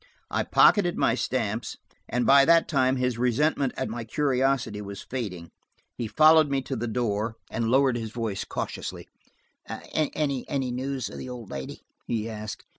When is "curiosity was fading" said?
4.03-5.51